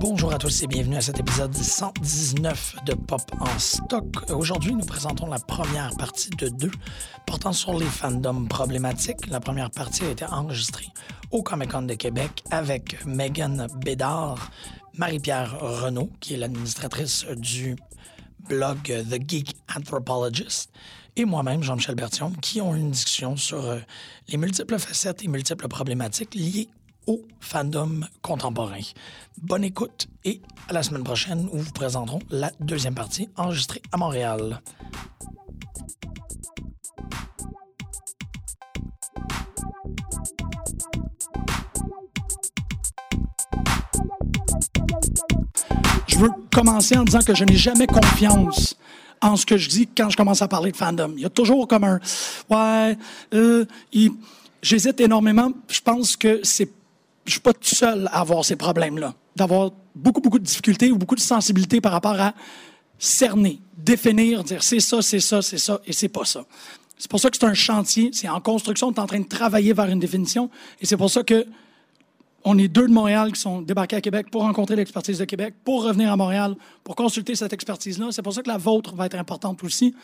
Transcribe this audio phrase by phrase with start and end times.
[0.00, 4.30] Bonjour à tous et bienvenue à cet épisode 119 de Pop en stock.
[4.30, 6.70] Aujourd'hui, nous présentons la première partie de deux
[7.26, 9.26] portant sur les fandoms problématiques.
[9.26, 10.86] La première partie a été enregistrée
[11.32, 14.52] au Comic Con de Québec avec Megan Bédard,
[14.94, 17.74] Marie-Pierre Renault, qui est l'administratrice du
[18.48, 20.70] blog The Geek Anthropologist,
[21.16, 23.80] et moi-même, Jean-Michel Bertion, qui ont une discussion sur euh,
[24.28, 26.68] les multiples facettes et multiples problématiques liées
[27.08, 28.78] au fandom contemporain.
[29.42, 33.96] Bonne écoute et à la semaine prochaine où vous présenterons la deuxième partie enregistrée à
[33.96, 34.60] Montréal.
[46.06, 48.76] Je veux commencer en disant que je n'ai jamais confiance
[49.22, 51.14] en ce que je dis quand je commence à parler de fandom.
[51.16, 52.00] Il y a toujours comme un
[52.50, 52.98] ouais,
[53.34, 53.64] euh,
[54.62, 55.52] j'hésite énormément.
[55.68, 56.77] Je pense que c'est
[57.28, 60.98] je suis pas tout seul à avoir ces problèmes-là, d'avoir beaucoup beaucoup de difficultés ou
[60.98, 62.34] beaucoup de sensibilité par rapport à
[62.98, 66.44] cerner, définir, dire c'est ça, c'est ça, c'est ça et c'est pas ça.
[66.98, 69.28] C'est pour ça que c'est un chantier, c'est en construction, on est en train de
[69.28, 71.46] travailler vers une définition et c'est pour ça que
[72.44, 75.54] on est deux de Montréal qui sont débarqués à Québec pour rencontrer l'expertise de Québec,
[75.64, 78.08] pour revenir à Montréal, pour consulter cette expertise-là.
[78.10, 79.94] C'est pour ça que la vôtre va être importante aussi.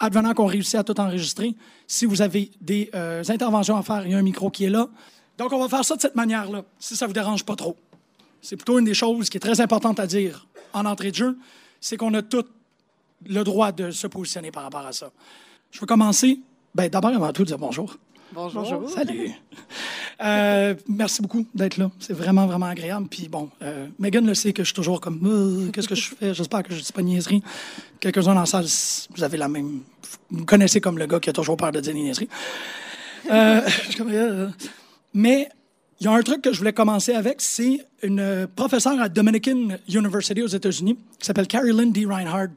[0.00, 1.54] Advenant qu'on réussit à tout enregistrer,
[1.86, 4.70] si vous avez des euh, interventions à faire, il y a un micro qui est
[4.70, 4.88] là.
[5.42, 7.76] Donc, on va faire ça de cette manière-là, si ça vous dérange pas trop.
[8.40, 11.36] C'est plutôt une des choses qui est très importante à dire en entrée de jeu,
[11.80, 12.44] c'est qu'on a tout
[13.26, 15.10] le droit de se positionner par rapport à ça.
[15.72, 16.38] Je vais commencer,
[16.76, 17.96] ben, d'abord avant tout, dire bonjour.
[18.32, 18.88] Bonjour.
[18.88, 19.32] Salut.
[20.22, 21.90] Euh, merci beaucoup d'être là.
[21.98, 23.08] C'est vraiment, vraiment agréable.
[23.10, 26.14] Puis bon, euh, Megan le sait que je suis toujours comme Euh, qu'est-ce que je
[26.14, 26.34] fais?
[26.34, 27.42] J'espère que je dis pas de niaiserie.
[27.98, 28.66] Quelques-uns dans la salle,
[29.16, 29.80] vous avez la même.
[30.30, 32.28] Vous me connaissez comme le gars qui a toujours peur de dire des
[35.14, 35.48] mais
[36.00, 39.68] il y a un truc que je voulais commencer avec, c'est une professeure à Dominican
[39.88, 42.04] University aux États-Unis qui s'appelle Carrie Lynn D.
[42.06, 42.50] Reinhardt,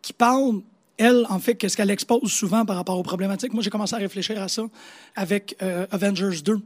[0.00, 0.60] qui parle,
[0.96, 3.52] elle, en fait, qu'est-ce qu'elle expose souvent par rapport aux problématiques.
[3.52, 4.62] Moi, j'ai commencé à réfléchir à ça
[5.16, 6.60] avec euh, Avengers 2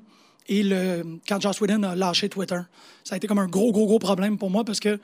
[0.48, 2.60] et le, quand Joss Whedon a lâché Twitter.
[3.04, 4.98] Ça a été comme un gros, gros, gros problème pour moi parce que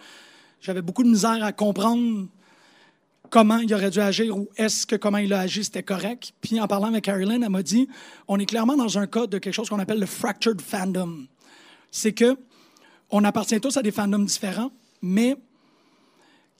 [0.60, 2.26] j'avais beaucoup de misère à comprendre
[3.34, 6.32] comment il aurait dû agir ou est-ce que comment il a agi, c'était correct.
[6.40, 7.88] Puis en parlant avec Carolyn, elle m'a dit
[8.28, 11.26] on est clairement dans un cas de quelque chose qu'on appelle le fractured fandom.
[11.90, 12.36] C'est que
[13.10, 14.70] on appartient tous à des fandoms différents,
[15.02, 15.34] mais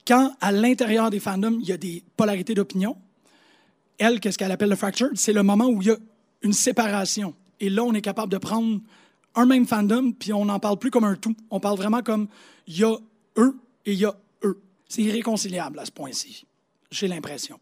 [0.05, 2.97] quand à l'intérieur des fandoms, il y a des polarités d'opinion,
[3.97, 5.15] elle, qu'est-ce qu'elle appelle le fractured?
[5.15, 5.97] C'est le moment où il y a
[6.41, 7.35] une séparation.
[7.61, 8.81] Et là, on est capable de prendre
[9.35, 11.37] un même fandom, puis on n'en parle plus comme un tout.
[11.51, 12.27] On parle vraiment comme
[12.67, 12.97] il y a
[13.37, 14.59] eux et il y a eux.
[14.89, 16.45] C'est irréconciliable à ce point-ci,
[16.91, 17.59] j'ai l'impression.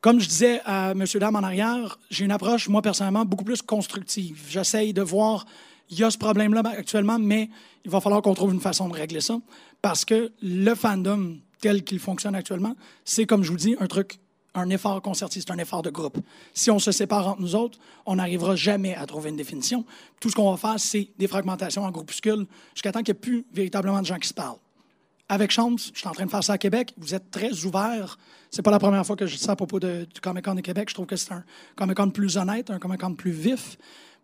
[0.00, 1.04] Comme je disais à M.
[1.14, 4.38] Dame en arrière, j'ai une approche, moi, personnellement, beaucoup plus constructive.
[4.50, 5.46] J'essaye de voir,
[5.88, 7.48] il y a ce problème-là actuellement, mais
[7.86, 9.40] il va falloir qu'on trouve une façon de régler ça.
[9.80, 12.74] Parce que le fandom tel qu'il fonctionne actuellement,
[13.06, 14.18] c'est, comme je vous dis, un truc,
[14.54, 16.18] un effort concerté, c'est un effort de groupe.
[16.52, 19.86] Si on se sépare entre nous autres, on n'arrivera jamais à trouver une définition.
[20.20, 23.20] Tout ce qu'on va faire, c'est des fragmentations en groupuscules jusqu'à temps qu'il n'y ait
[23.20, 24.58] plus véritablement de gens qui se parlent.
[25.28, 26.92] Avec chance, je suis en train de faire ça à Québec.
[26.98, 28.18] Vous êtes très ouverts.
[28.50, 30.54] C'est pas la première fois que je dis ça à propos de- du Comic Con
[30.54, 30.90] de Québec.
[30.90, 31.44] Je trouve que c'est un
[31.76, 33.78] Comic Con plus honnête, un Comic Con plus vif,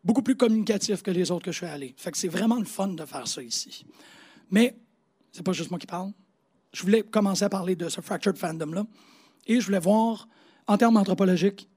[0.05, 1.95] beaucoup plus communicatif que les autres que je suis allé.
[2.13, 3.87] C'est vraiment le fun de faire ça ici.
[4.51, 4.77] Mais
[5.33, 6.13] c'est pas juste moi qui parle.
[6.73, 8.85] Je voulais commencer à parler de ce fractured fandom-là.
[9.47, 10.29] Et je voulais voir,
[10.67, 11.69] en termes anthropologiques,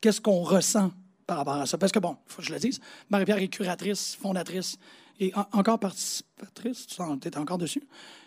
[0.00, 0.92] qu'est-ce qu'on ressent
[1.26, 1.76] par rapport à ça?
[1.76, 2.80] Parce que, bon, il faut que je le dise,
[3.10, 4.78] Marie-Pierre est curatrice, fondatrice
[5.18, 7.82] et en- encore participatrice, tu es encore dessus,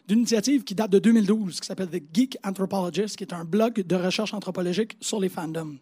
[0.07, 3.75] d'une initiative qui date de 2012, qui s'appelle The Geek Anthropologist, qui est un blog
[3.81, 5.77] de recherche anthropologique sur les fandoms.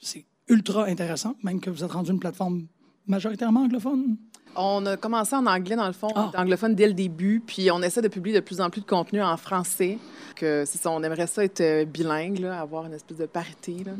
[0.00, 2.66] C'est ultra intéressant, même que vous êtes rendu une plateforme
[3.06, 4.16] majoritairement anglophone.
[4.58, 6.30] On a commencé en anglais, dans le fond, Ah.
[6.36, 9.22] anglophone dès le début, puis on essaie de publier de plus en plus de contenu
[9.22, 9.98] en français.
[10.34, 13.84] Que ça, on aimerait ça être euh, bilingue, là, avoir une espèce de parité.
[13.84, 13.92] Là.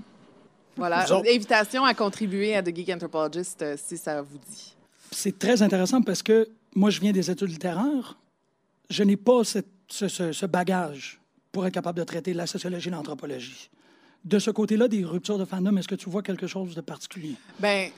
[0.76, 1.04] Voilà,
[1.34, 4.75] invitation à contribuer à The Geek Anthropologist euh, si ça vous dit.
[5.18, 8.18] C'est très intéressant parce que moi, je viens des études littéraires.
[8.90, 11.18] Je n'ai pas ce, bagage
[11.50, 13.70] pour être capable de traiter la sociologie et l'anthropologie.
[14.26, 17.34] De ce côté-là, des ruptures de fandom, est-ce que tu vois quelque chose de particulier?
[17.58, 17.88] Ben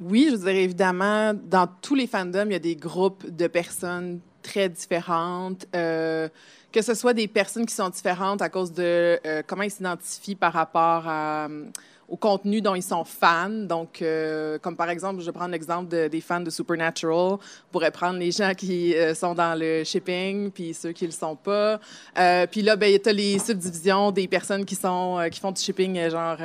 [0.00, 4.20] oui, je dirais évidemment, dans tous les fandoms, il y a des groupes de personnes
[4.42, 5.66] très différentes.
[5.76, 6.26] euh,
[6.72, 10.36] que ce soit des personnes qui sont différentes à cause de euh, comment ils s'identifient
[10.36, 11.48] par rapport à,
[12.12, 13.48] au contenu dont ils sont fans.
[13.48, 17.16] Donc, euh, comme par exemple, je vais prendre l'exemple de- des fans de Supernatural.
[17.38, 17.38] On
[17.72, 21.14] pourrait prendre les gens qui euh, sont dans le shipping, puis ceux qui ne le
[21.14, 21.80] sont pas.
[22.18, 25.60] Euh, puis là, ben, tu as les subdivisions des personnes qui, sont, qui font du
[25.62, 26.36] shipping, genre...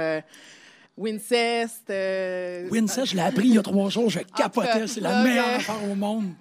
[0.98, 1.92] Wincest.
[2.72, 5.54] Wincest, je l'ai appris il y a trois jours, je capotais, c'est la meilleure mais-
[5.56, 6.32] affaire au monde.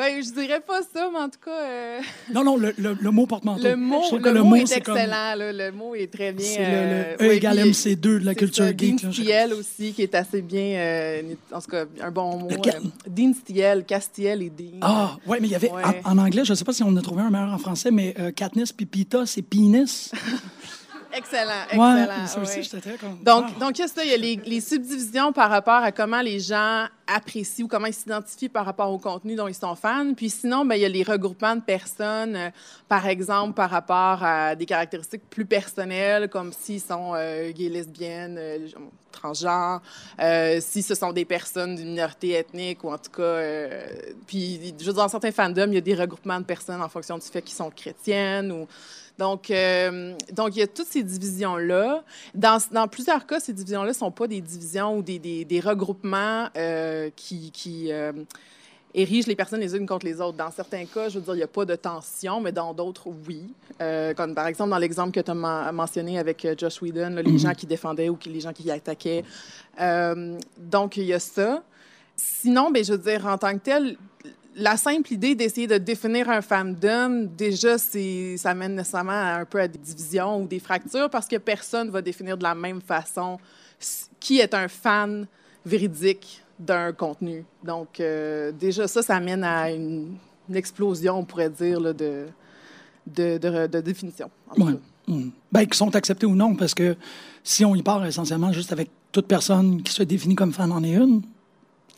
[0.00, 1.50] Ben, je dirais pas ça, mais en tout cas.
[1.50, 2.00] euh,
[2.32, 3.62] Non, non, le, le- le mot porte-manteau.
[3.62, 5.34] Le mot, le mot mot, est comme- excellent.
[5.36, 5.52] là.
[5.52, 6.46] Le mot est très bien.
[6.46, 9.02] C'est euh, le, le E oui, égale puis, MC2 de la culture ça, geek.
[9.02, 9.12] Dean.
[9.12, 10.62] Stiel aussi, qui est assez bien.
[10.78, 12.48] euh, en tout cas, un bon mot.
[12.50, 12.70] Euh,
[13.06, 14.78] Dean Stiel, Castiel et Dean.
[14.80, 15.82] Ah, ouais, mais il y avait Ouais.
[16.04, 17.90] en, en anglais, je ne sais pas si on a trouvé un meilleur en français,
[17.90, 20.10] mais euh, Katniss puis Pita, c'est penis.
[21.12, 22.26] Excellent, Ouais, excellent.
[22.26, 22.98] ça aussi, j'étais très.
[23.22, 23.60] Donc, ah.
[23.60, 26.20] donc il y a ça, il y a les, les subdivisions par rapport à comment
[26.20, 30.14] les gens apprécient ou comment ils s'identifient par rapport au contenu dont ils sont fans?
[30.16, 32.50] Puis sinon, ben, il y a les regroupements de personnes, euh,
[32.88, 38.36] par exemple, par rapport à des caractéristiques plus personnelles, comme s'ils sont euh, gays, lesbiennes,
[38.38, 38.68] euh,
[39.10, 39.82] transgenres,
[40.60, 43.40] si ce sont des personnes d'une minorité ethnique ou en tout cas...
[44.26, 46.88] puis, je veux dire, dans certains fandoms, il y a des regroupements de personnes en
[46.88, 48.68] fonction du fait qu'ils sont chrétiennes ou...
[49.20, 52.02] Donc, euh, donc, il y a toutes ces divisions-là.
[52.34, 57.88] Dans, plusieurs cas, ces divisions-là ne sont pas des divisions ou des, regroupements euh, qui,
[57.92, 58.12] euh,
[58.94, 60.38] érigent les personnes les unes contre les autres.
[60.38, 63.08] Dans certains cas, je veux dire, il n'y a pas de tension, mais dans d'autres,
[63.28, 63.52] oui.
[64.16, 67.66] Comme par exemple dans l'exemple que tu as mentionné avec Josh Whedon, les gens qui
[67.66, 69.24] défendaient ou les gens qui attaquaient.
[70.56, 71.62] Donc, il y a ça.
[72.16, 73.96] Sinon, ben, je veux dire, en tant que tel,
[74.56, 79.60] la simple idée d'essayer de définir un fandom, déjà, ça mène nécessairement à un peu
[79.60, 82.80] à des divisions ou des fractures parce que personne ne va définir de la même
[82.80, 83.38] façon
[84.18, 85.26] qui est un fan
[85.64, 87.44] véridique d'un contenu.
[87.64, 90.16] Donc, euh, déjà, ça, ça mène à une,
[90.48, 92.26] une explosion, on pourrait dire, là, de,
[93.06, 94.30] de, de, de définition.
[94.54, 94.64] cas.
[95.06, 95.30] Hmm.
[95.50, 96.96] Ben, qu'ils sont acceptés ou non, parce que
[97.42, 100.84] si on y part essentiellement juste avec toute personne qui se définit comme fan en
[100.84, 101.22] est une,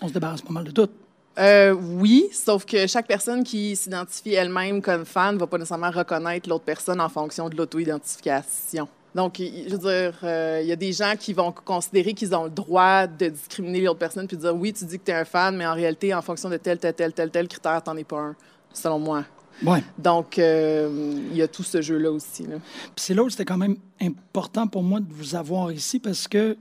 [0.01, 0.89] on se débarrasse pas mal de tout.
[1.39, 5.91] Euh, oui, sauf que chaque personne qui s'identifie elle-même comme fan ne va pas nécessairement
[5.91, 8.89] reconnaître l'autre personne en fonction de l'auto-identification.
[9.15, 12.45] Donc, je veux dire, euh, il y a des gens qui vont considérer qu'ils ont
[12.45, 15.15] le droit de discriminer l'autre personne puis de dire oui, tu dis que tu es
[15.15, 17.97] un fan, mais en réalité, en fonction de tel, tel, tel, tel, tel critère, t'en
[17.97, 18.37] es pas un,
[18.73, 19.25] selon moi.
[19.65, 19.83] Ouais.
[19.99, 22.45] Donc, euh, il y a tout ce jeu-là aussi.
[22.45, 22.57] là.
[22.57, 26.27] Puis c'est là où c'était quand même important pour moi de vous avoir ici parce
[26.27, 26.57] que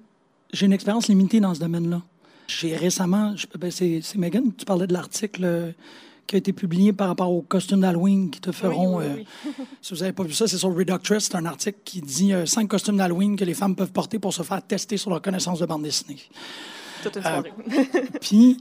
[0.51, 2.01] j'ai une expérience limitée dans ce domaine-là.
[2.59, 5.71] J'ai récemment, ben, c'est Megan, tu parlais de l'article euh,
[6.27, 8.97] qui a été publié par rapport aux costumes d'Halloween qui te feront.
[8.97, 9.15] oui, euh,
[9.47, 9.55] oui.
[9.81, 11.25] si vous n'avez pas vu ça, c'est sur Reductress.
[11.25, 14.33] C'est un article qui dit euh, cinq costumes d'Halloween que les femmes peuvent porter pour
[14.33, 16.19] se faire tester sur leur connaissance de bande dessinée.
[17.03, 17.51] Toute une Euh, soirée.
[18.21, 18.57] Puis,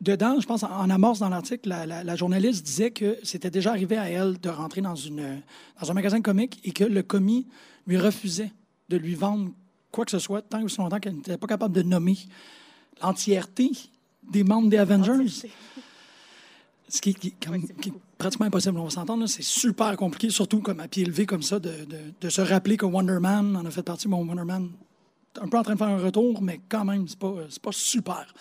[0.00, 3.70] dedans, je pense, en, amorce dans l'article, la, la- la journaliste disait que c'était déjà
[3.70, 5.42] arrivé à elle de rentrer dans, une,
[5.80, 7.46] dans un magasin comics et que le commis
[7.86, 8.52] lui refusait
[8.88, 9.50] de lui vendre
[9.92, 12.16] quoi que ce soit tant et aussi longtemps qu'elle n'était pas capable de nommer
[13.02, 13.70] l'entièreté
[14.30, 15.26] des membres des Avengers.
[16.88, 19.26] Ce qui, qui- comme- Oui, qui est pratiquement impossible, on va s'entendre.
[19.26, 22.76] C'est super compliqué, surtout comme à pied levé comme ça, de, de- de se rappeler
[22.76, 24.08] que Wonder Man en a fait partie.
[24.08, 24.70] Bon, Wonder Man
[25.40, 28.32] un peu en train de faire un retour, mais quand même, c'est pas, pas super.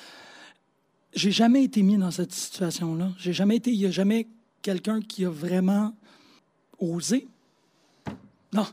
[1.14, 3.10] J'ai jamais été mis dans cette situation-là.
[3.18, 3.72] J'ai jamais été.
[3.72, 4.28] Il n'y a jamais
[4.62, 5.94] quelqu'un qui a vraiment
[6.80, 7.28] osé.
[8.56, 8.66] Non,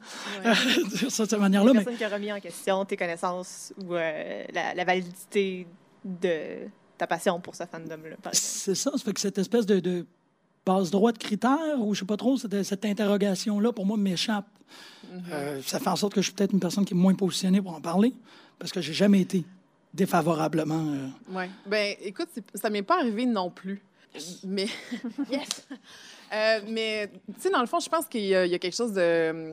[0.44, 4.74] de cette manière-là, mais Personne qui a remis en question tes connaissances ou euh, la,
[4.74, 5.66] la validité
[6.04, 6.68] de
[6.98, 8.16] ta passion pour ce fandom-là.
[8.32, 8.90] c'est ça.
[8.92, 10.06] Ça fait que cette espèce de, de
[10.64, 14.46] passe-droit de critères, ou je sais pas trop, cette, cette interrogation-là, pour moi, m'échappe.
[15.32, 17.60] Euh, ça fait en sorte que je suis peut-être une personne qui est moins positionnée
[17.60, 18.14] pour en parler,
[18.58, 19.44] parce que j'ai jamais été
[19.92, 20.86] défavorablement.
[20.94, 21.44] euh, Oui.
[21.66, 23.82] Ben, écoute, ça m'est pas arrivé non plus.
[24.44, 24.66] Mais.
[25.30, 25.66] yes!
[26.32, 28.58] Euh, mais, tu sais, dans le fond, je pense qu'il y, a il y a
[28.58, 29.52] quelque chose de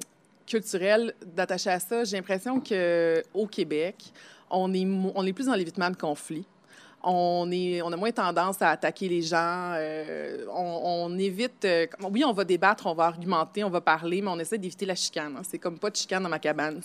[0.50, 2.04] culturel d'attaché à ça.
[2.04, 4.12] J'ai l'impression qu'au Québec,
[4.50, 6.46] on est, on est plus dans l'évitement de conflits.
[7.02, 9.74] On, est, on a moins tendance à attaquer les gens.
[9.76, 11.64] euh, on, évite.
[11.64, 14.86] euh, oui, on va débattre, on va argumenter, on va parler, mais on essaie d'éviter
[14.86, 15.36] la chicane.
[15.38, 15.42] hein.
[15.50, 16.82] C'est comme pas de chicane dans ma cabane.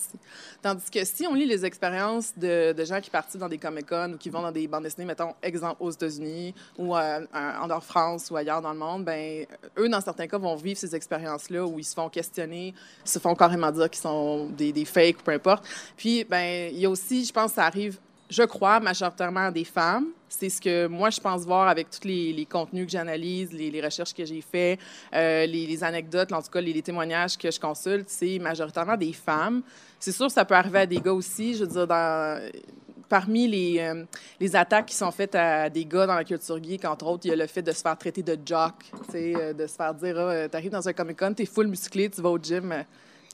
[0.62, 4.12] Tandis que si on lit les expériences de, de gens qui partent dans des Comic-Con
[4.14, 8.30] ou qui vont dans des bandes dessinées, mettons, exemple aux États-Unis ou euh, en France
[8.30, 9.44] ou ailleurs dans le monde, ben
[9.78, 12.73] eux, dans certains cas, vont vivre ces expériences-là où ils se font questionner,
[13.04, 15.64] se font carrément dire qu'ils sont des, des fakes, peu importe.
[15.97, 17.99] Puis, ben il y a aussi, je pense, ça arrive
[18.31, 20.07] je crois, majoritairement des femmes.
[20.28, 24.14] C'est ce que moi, je pense voir avec tous les, contenus que j'analyse, les, recherches
[24.14, 24.81] que j'ai faites,
[25.14, 29.62] euh, les, anecdotes, en tout cas, les, témoignages que je consulte, c'est majoritairement des femmes.
[30.00, 31.54] C'est sûr ça peut arriver à des gars aussi.
[31.54, 32.50] Je veux dire, dans,
[33.09, 34.04] parmi les, euh,
[34.40, 37.28] les attaques qui sont faites à des gars dans la culture geek, entre autres, il
[37.28, 38.75] y a le fait de se faire traiter de jock,
[39.14, 42.31] euh, de se faire dire, ah, t'arrives dans un Comic-Con, t'es full musclé, tu vas
[42.31, 42.85] au gym,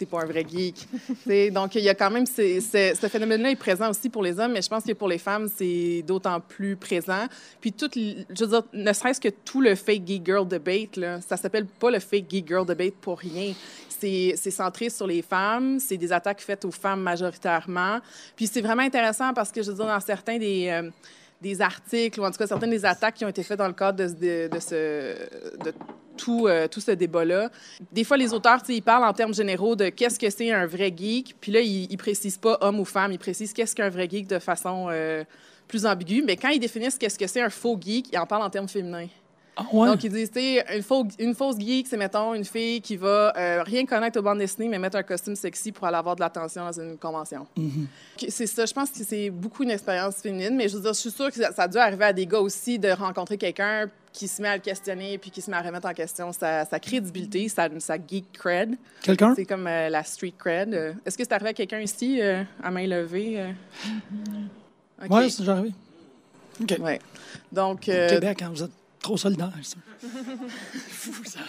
[0.01, 0.89] t'es pas un vrai geek.
[1.53, 4.63] Donc, il y a quand même ce phénomène-là est présent aussi pour les hommes, mais
[4.63, 7.27] je pense que pour les femmes, c'est d'autant plus présent.
[7.61, 11.21] Puis, tout, je veux dire, ne serait-ce que tout le fake geek girl debate, là,
[11.21, 13.53] ça s'appelle pas le fake geek girl debate pour rien.
[13.89, 18.01] C'est c'est centré sur les femmes, c'est des attaques faites aux femmes majoritairement.
[18.35, 20.69] Puis, c'est vraiment intéressant parce que, je veux dire, dans certains des.
[20.69, 20.91] euh,
[21.41, 23.73] des articles ou en tout cas certaines des attaques qui ont été faites dans le
[23.73, 25.15] cadre de, de, ce,
[25.65, 25.73] de
[26.17, 27.51] tout, euh, tout ce débat-là.
[27.93, 30.93] Des fois, les auteurs, ils parlent en termes généraux de qu'est-ce que c'est un vrai
[30.95, 34.09] geek, puis là, ils, ils précisent pas homme ou femme, ils précisent qu'est-ce qu'un vrai
[34.09, 35.25] geek de façon euh,
[35.67, 36.23] plus ambiguë.
[36.23, 38.69] Mais quand ils définissent qu'est-ce que c'est un faux geek, ils en parlent en termes
[38.69, 39.09] féminins.
[39.63, 39.89] Ah, ouais.
[39.89, 42.97] Donc, ils disent, tu sais, une, faux, une fausse geek, c'est, mettons, une fille qui
[42.97, 46.17] va euh, rien connaître aux bandes dessinées, mais mettre un costume sexy pour aller avoir
[46.17, 47.47] de l'attention dans une convention.
[48.19, 50.95] Que- C'est ça, je pense que c'est beaucoup une expérience féminine, mais je veux dire,
[50.95, 53.37] je suis sûre que ça, ça a dû arriver à des gars aussi de rencontrer
[53.37, 56.33] quelqu'un qui se met à le questionner puis qui se met à remettre en question
[56.33, 58.77] sa, sa crédibilité, sa, sa geek cred.
[59.03, 59.35] Quelqu'un?
[59.37, 60.75] C'est comme euh, la street cred.
[60.75, 63.53] Euh, Est-ce que c'est arrivé à quelqu'un ici, euh, à main levée?
[65.09, 65.73] Ouais, c'est déjà arrivé.
[66.61, 66.77] OK.
[66.81, 66.99] Ouais.
[67.53, 68.71] Donc, Québec, hein, vous êtes
[69.01, 69.77] trop solidaires, ça.
[70.89, 71.41] Fou, ça.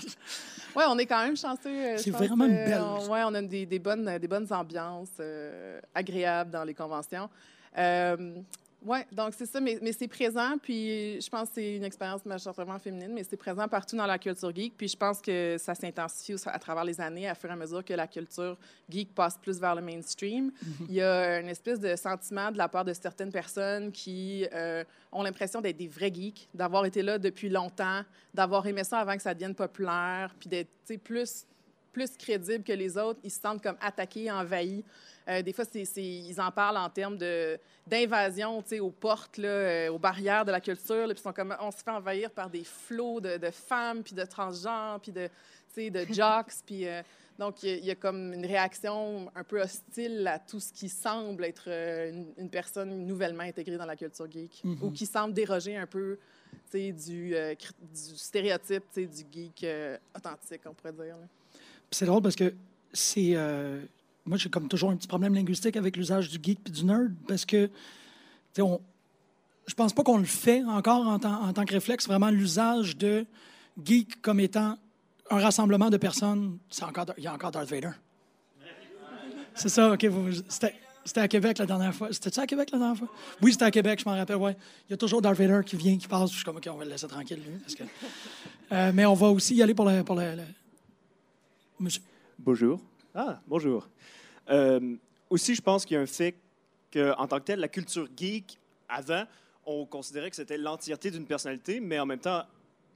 [0.76, 1.68] Ouais, on est quand même chanceux.
[1.68, 5.10] euh, C'est vraiment une belle- on- ouais, on a des, des bonnes, des bonnes ambiances
[5.20, 7.30] euh, agréables dans les conventions.
[7.78, 8.36] Euh,
[8.86, 12.26] ouais, donc c'est ça, mais, mais c'est présent, puis je pense que c'est une expérience
[12.26, 15.76] majoritairement féminine, mais c'est présent partout dans la culture geek, puis je pense que ça
[15.76, 18.58] s'intensifie à travers les années, à fur et à mesure que la culture
[18.90, 20.50] geek passe plus vers le mainstream.
[20.50, 20.86] Mm-hmm.
[20.90, 24.84] Il y a une espèce de sentiment de la part de certaines personnes qui euh,
[25.12, 28.02] ont l'impression d'être des vrais geeks, d'avoir été là depuis longtemps,
[28.34, 30.70] d'avoir aimé ça avant que ça devienne populaire, puis d'être
[31.04, 31.46] plus,
[31.92, 33.20] plus crédibles que les autres.
[33.24, 34.84] Ils se sentent comme attaqués, envahis.
[35.28, 37.18] Euh, des fois, ils en parlent en termes
[37.88, 41.08] d'invasion aux portes, là, euh, aux barrières de la culture.
[41.08, 44.04] là, puis ils sont comme, on se fait envahir par des flots de, de femmes,
[44.04, 45.30] puis de transgenres, puis de,
[45.90, 46.54] de jocks.
[46.66, 47.02] puis, euh,
[47.38, 50.60] donc, il y, a- il y a comme une réaction un peu hostile à tout
[50.60, 55.06] ce qui semble être une, une personne nouvellement intégrée dans la culture geek, ou qui
[55.06, 56.18] semble déroger un peu
[56.74, 57.54] du, euh,
[57.94, 59.66] stéréotype du geek
[60.16, 61.18] authentique, on pourrait dire.
[61.18, 61.28] là.
[61.92, 62.54] C'est drôle parce que
[62.94, 63.32] c'est.
[63.36, 63.82] euh,
[64.26, 67.12] moi, j'ai comme toujours un petit problème linguistique avec l'usage du geek puis du nerd
[67.28, 67.68] parce que,
[68.54, 68.68] tu sais.
[69.68, 72.98] Je pense pas qu'on le fait encore en tant, en tant que réflexe, vraiment l'usage
[72.98, 73.26] de
[73.84, 74.78] geek comme étant
[75.30, 76.58] un rassemblement de personnes.
[76.70, 77.92] C'est encore, il y a encore Darth Vader.
[79.54, 80.06] C'est ça, OK.
[80.50, 82.10] C'était, à Québec la dernière fois.
[82.12, 83.08] C'était-tu à Québec la dernière fois?
[83.42, 84.58] Oui, c'était à Québec, je m'en rappelle, ouais.
[84.90, 86.32] Il y a toujours Darth Vader qui vient, qui passe.
[86.32, 87.58] Je suis comme, OK, on va le laisser tranquille, lui.
[87.60, 87.84] Parce que...
[88.72, 90.04] Euh, mais on va aussi y aller pour le.
[90.04, 90.44] Pour le, le-
[91.82, 92.04] Monsieur.
[92.38, 92.80] Bonjour.
[93.16, 93.90] Ah, bonjour.
[94.52, 94.96] Euh,
[95.32, 96.36] aussi, je pense qu'il y a un fait
[96.94, 99.24] qu'en tant que tel, la culture geek, avant,
[99.66, 102.44] on considérait que c'était l'entièreté d'une personnalité, mais en même temps,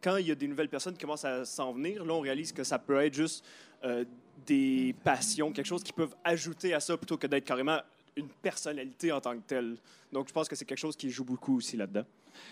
[0.04, 2.52] quand il y a des nouvelles personnes qui commencent à s'en venir, là, on réalise
[2.52, 3.44] que ça peut être juste
[3.84, 4.06] euh,
[4.46, 7.80] des passions, quelque chose qui peuvent ajouter à ça plutôt que d'être carrément
[8.16, 9.78] une personnalité en tant que telle.
[10.12, 12.06] Donc, je pense que c'est quelque chose qui joue beaucoup aussi là-dedans.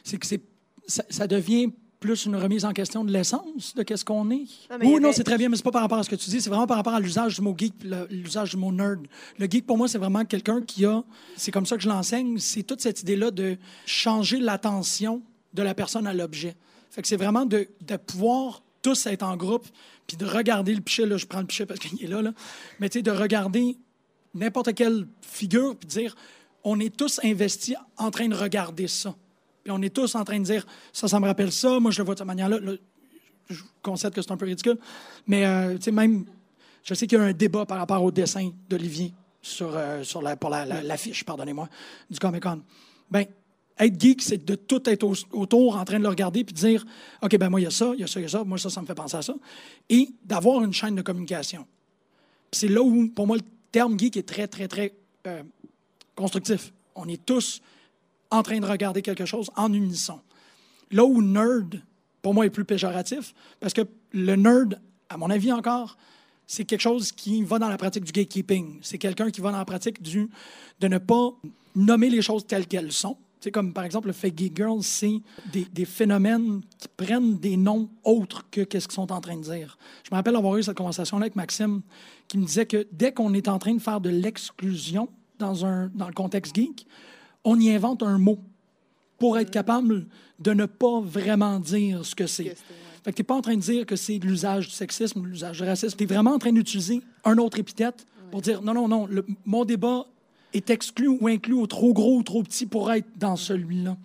[0.03, 0.41] c'est que c'est,
[0.87, 1.71] ça, ça devient
[2.03, 4.45] plus une remise en question de l'essence de qu'est-ce qu'on est.
[4.81, 6.41] Oui, non, c'est très bien, mais c'est pas par rapport à ce que tu dis,
[6.41, 7.73] c'est vraiment par rapport à l'usage du mot geek,
[8.09, 9.07] l'usage du mot nerd.
[9.39, 11.01] Le geek, pour moi, c'est vraiment quelqu'un qui a,
[11.37, 13.55] c'est comme ça que je l'enseigne, c'est toute cette idée-là de
[13.85, 15.21] changer l'attention
[15.53, 16.57] de la personne à l'objet.
[16.91, 19.65] Fait que c'est vraiment de, de pouvoir tous être en groupe,
[20.05, 22.33] puis de regarder le pichet, là, je prends le pichet parce qu'il est là, là,
[22.81, 23.77] mais tu sais, de regarder
[24.33, 26.17] n'importe quelle figure, puis dire,
[26.65, 29.15] on est tous investis en train de regarder ça.
[29.63, 31.99] Puis on est tous en train de dire, ça, ça me rappelle ça, moi, je
[31.99, 32.59] le vois de cette manière-là.
[32.59, 32.73] Là,
[33.49, 34.77] je concède que c'est un peu ridicule.
[35.27, 36.25] Mais, euh, tu sais, même,
[36.83, 40.21] je sais qu'il y a un débat par rapport au dessin d'Olivier sur, euh, sur
[40.21, 41.69] la, pour la- la- l'affiche, pardonnez-moi,
[42.09, 42.61] du Comic-Con.
[43.09, 43.25] Ben,
[43.79, 46.59] être geek, c'est de tout être au- autour, en train de le regarder, puis de
[46.59, 46.85] dire,
[47.21, 48.43] OK, ben moi, il y a ça, il y a ça, il y a ça,
[48.43, 49.33] moi, ça, ça me fait penser à ça.
[49.89, 51.65] Et d'avoir une chaîne de communication.
[52.51, 54.93] C'est là où, pour moi, le terme geek est très, très, très
[55.25, 55.41] euh,
[56.15, 56.71] constructif.
[56.95, 57.61] On est tous
[58.33, 60.19] en train de regarder quelque chose en unisson.
[60.91, 61.81] Là où nerd,
[62.21, 65.97] pour moi, est plus péjoratif, parce que le nerd, à mon avis encore,
[66.47, 68.79] c'est quelque chose qui va dans la pratique du gatekeeping.
[68.81, 70.29] C'est quelqu'un qui va dans la pratique du,
[70.79, 71.29] de ne pas
[71.75, 73.17] nommer les choses telles qu'elles sont.
[73.39, 75.19] C'est comme, par exemple, le fake geek girl, c'est
[75.51, 79.43] des, des phénomènes qui prennent des noms autres que qu'est-ce qu'ils sont en train de
[79.43, 79.77] dire.
[80.03, 81.81] Je me rappelle avoir eu cette conversation-là avec Maxime,
[82.27, 85.09] qui me disait que dès qu'on est en train de faire de l'exclusion
[85.39, 86.87] dans, dans le contexte geek,
[87.43, 88.39] on y invente un mot
[89.19, 90.07] pour être capable
[90.39, 92.55] de ne pas vraiment dire ce que c'est.
[93.03, 95.23] Fait que tu n'es pas en train de dire que c'est l'usage du sexisme ou
[95.23, 95.95] de l'usage du racisme.
[95.97, 99.25] Tu es vraiment en train d'utiliser un autre épithète pour dire non, non, non, le-
[99.45, 100.05] mon débat
[100.53, 103.97] est exclu ou inclus ou trop gros ou trop petit pour être dans celui-là.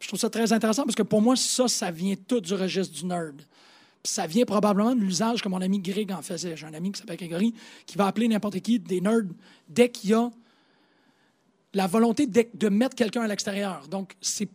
[0.00, 2.94] Je trouve ça très intéressant parce que pour moi, ça, ça vient tout du registre
[2.96, 3.36] du nerd.
[4.02, 6.56] Puis ça vient probablement de l'usage que mon ami Greg en faisait.
[6.56, 7.52] J'ai un ami qui s'appelle Grégory
[7.86, 9.22] qui va appeler n'importe qui des nerds
[9.68, 10.30] dès qu'il y a
[11.74, 13.86] la volonté de, de mettre quelqu'un à l'extérieur.
[13.88, 14.48] Donc, c'est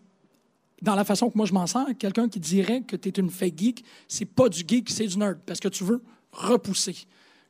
[0.81, 3.29] dans la façon que moi je m'en sens, quelqu'un qui dirait que tu es une
[3.29, 6.01] fake geek, c'est pas du geek, c'est du nerd, parce que tu veux
[6.31, 6.95] repousser.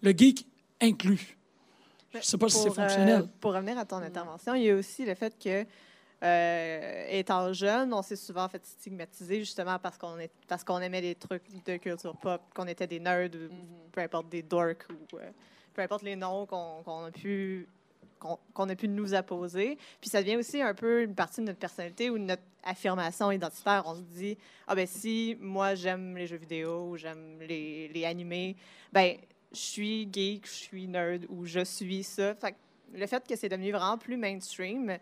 [0.02, 0.46] Le geek
[0.82, 1.38] inclut.
[2.14, 3.28] Je sais pas si c'est Pour, euh, fonctionnel.
[3.40, 5.66] pour revenir à ton intervention, il y a aussi le fait que
[6.24, 11.02] Euh, étant jeune, on s'est souvent fait stigmatiser justement parce qu'on est parce qu'on aimait
[11.02, 15.18] des trucs de culture pop, qu'on était des nerds, ou peu importe des dorks ou
[15.18, 15.32] euh,
[15.74, 17.68] peu importe les noms qu'on qu'on a pu
[18.54, 19.78] qu'on a pu nous apposer.
[20.02, 23.32] Puis ça devient aussi un peu une partie de notre personnalité ou de notre affirmation
[23.32, 23.84] identitaire.
[23.86, 24.38] On se dit
[24.68, 28.56] ah ben si moi j'aime les jeux vidéo ou j'aime les, les animés,
[28.92, 29.18] ben
[29.52, 32.34] je suis geek, je suis nerd ou je suis ça.
[32.36, 32.58] Fait que
[32.94, 34.98] le fait que c'est devenu vraiment plus mainstream,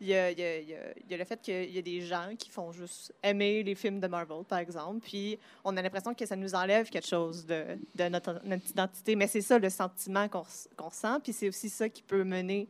[0.00, 1.70] il y a, il y a- il y a- il y a le fait qu'il
[1.74, 5.38] y a des gens qui font juste aimer les films de Marvel, par exemple, puis
[5.64, 9.16] on a l'impression que ça nous enlève quelque chose de, de notre, notre identité.
[9.16, 12.68] Mais c'est ça le sentiment qu'on sent, puis c'est aussi ça qui peut mener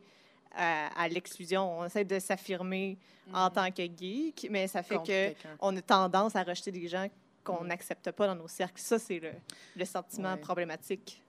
[0.55, 1.79] à, à l'exclusion.
[1.79, 2.97] On essaie de s'affirmer
[3.33, 7.07] en tant que geek, mais ça fait que on a tendance à rejeter des gens
[7.43, 7.67] qu'on Mm.
[7.67, 8.81] n'accepte pas dans nos cercles.
[8.81, 9.31] Ça, c'est le,
[9.75, 10.39] le sentiment Ouais.
[10.39, 11.21] problématique.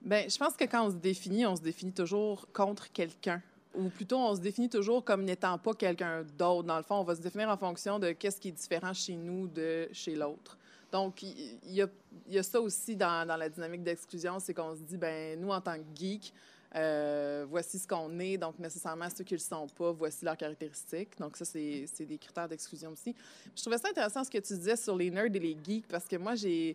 [0.00, 3.42] Ben, je pense que quand on se définit, on se définit toujours contre quelqu'un.
[3.74, 6.64] Ou plutôt, on se définit toujours comme n'étant pas quelqu'un d'autre.
[6.64, 9.14] Dans le fond, on va se définir en fonction de qu'est-ce qui est différent chez
[9.14, 10.58] nous de chez l'autre.
[10.90, 15.38] Donc, il y, a, ça aussi dans, la dynamique d'exclusion, c'est qu'on se dit, ben
[15.38, 16.32] nous, en tant que geek,
[16.74, 20.36] euh, voici ce qu'on est, donc nécessairement ceux qui ne le sont pas, voici leurs
[20.36, 21.18] caractéristiques.
[21.18, 23.14] Donc, ça, c'est des critères d'exclusion aussi.
[23.54, 26.06] Je trouvais ça intéressant ce que tu disais sur les nerds et les geeks, parce
[26.06, 26.74] que moi, j'ai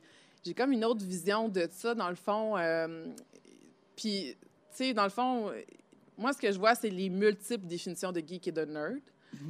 [0.55, 2.55] comme une autre vision de ça, dans le fond.
[2.57, 3.07] euh,
[3.95, 5.51] puis, tu sais, dans le fond,
[6.17, 8.99] moi, ce que je vois, c'est les multiples définitions de geek et de nerd.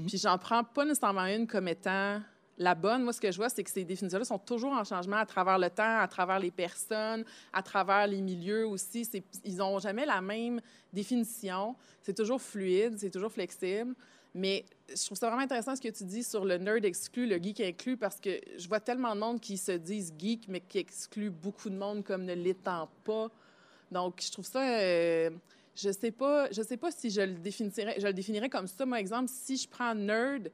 [0.07, 2.21] Puis, j'en prends pas nécessairement une comme étant
[2.57, 3.03] la bonne.
[3.03, 5.57] Moi, ce que je vois, c'est que ces définitions-là sont toujours en changement à travers
[5.57, 9.09] le temps, à travers les personnes, à travers les milieux aussi.
[9.43, 10.61] Ils n'ont jamais la même
[10.93, 11.75] définition.
[12.01, 13.93] C'est toujours fluide, c'est toujours flexible.
[14.35, 17.37] Mais je trouve ça vraiment intéressant ce que tu dis sur le nerd exclu, le
[17.37, 20.79] geek inclus, parce que je vois tellement de monde qui se disent geek, mais qui
[20.79, 23.29] exclut beaucoup de monde comme ne l'étant pas.
[23.91, 24.61] Donc, je trouve ça.
[24.79, 25.29] euh,
[25.75, 28.85] je sais pas, je sais pas si je le définirais, je le définirais comme ça.
[28.85, 30.51] Moi, exemple, si je prends nerd,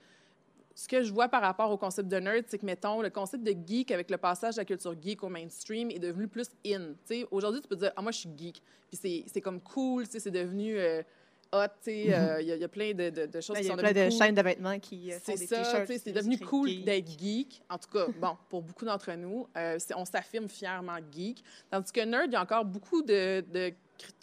[0.76, 3.44] ce que je vois par rapport au concept de nerd, c'est que, mettons, le concept
[3.44, 6.94] de geek avec le passage de la culture geek au mainstream est devenu plus in.
[7.06, 8.62] Tu sais, Aujourd'hui, tu peux dire, ah, moi, je suis geek.
[8.90, 11.02] Puis c'est- c'est comme cool, tu sais, c'est devenu euh,
[11.52, 11.66] hot.
[11.84, 13.60] tu sais, euh, Il y, a- il y a plein de, de- de choses Ben,
[13.60, 14.18] Il qui y a sont plein de devenues cool.
[14.20, 15.88] chaînes de vêtements qui euh, font C'est des ça, t-shirts.
[15.88, 17.62] c'est qui devenu cool d'être geek.
[17.70, 21.44] En tout cas, bon, pour beaucoup d'entre nous, euh, c'est- on s'affirme fièrement geek.
[21.70, 23.42] Tandis que nerd, il y a encore beaucoup de,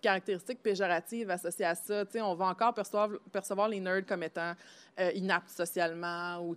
[0.01, 2.05] caractéristiques péjoratives associées à ça.
[2.05, 4.55] Tu sais, on va encore percevoir, percevoir les nerds comme étant
[4.99, 6.57] euh, inaptes socialement ou,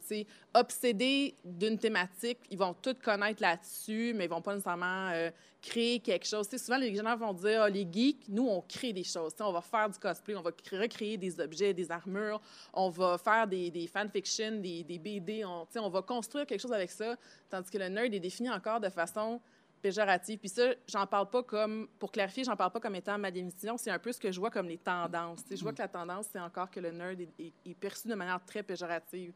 [0.54, 2.40] obsédés d'une thématique.
[2.50, 5.30] Ils vont tout connaître là-dessus, mais ils vont pas nécessairement euh,
[5.62, 6.48] créer quelque chose.
[6.48, 9.34] Tu sais, souvent, les gens vont dire, Ah, les geeks, nous, on crée des choses.
[9.34, 12.42] Tu sais, on va faire du cosplay, on va cré- recréer des objets, des armures,
[12.74, 16.92] on va faire des, fanfictions, des, des BD, on, on va construire quelque chose avec
[16.92, 17.16] ça,
[17.50, 19.42] tandis que le nerd est défini encore de façon
[19.82, 20.38] péjorative.
[20.40, 23.78] Puis ça, j'en parle pas comme, pour clarifier, j'en parle pas comme étant ma définition,
[23.78, 25.42] c'est un peu ce que je vois comme les tendances.
[25.50, 28.16] Je vois que la tendance, c'est encore que le nerd est, est- est perçu de
[28.16, 29.32] manière très péjorative.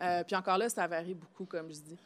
[0.00, 1.96] Euh, puis encore là, ça varie beaucoup, comme je dis.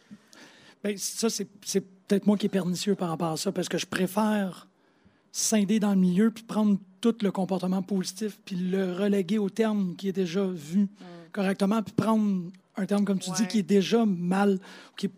[0.82, 1.44] Ben, ça, c'est
[1.80, 4.68] peut-être moi qui est pernicieux par rapport à ça, parce que je préfère
[5.30, 9.96] scinder dans le milieu puis prendre tout le comportement positif puis le reléguer au terme
[9.96, 10.88] qui est déjà vu
[11.32, 14.58] correctement, puis prendre un terme, comme tu dis, qui est déjà mal,
[14.96, 15.08] qui, est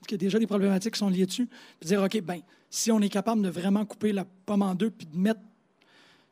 [0.00, 1.48] probla- qui a déjà des problématiques qui sont liées dessus,
[1.80, 4.90] puis dire, OK, ben si on est capable de vraiment couper la pomme en deux
[4.90, 5.46] puis de mettre, tu